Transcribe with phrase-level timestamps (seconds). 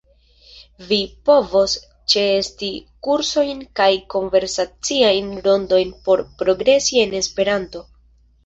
[0.91, 0.97] Vi
[1.29, 1.75] povos
[2.13, 2.69] ĉeesti
[3.09, 7.89] kursojn kaj konversaciajn rondojn por progresi en Esperanto.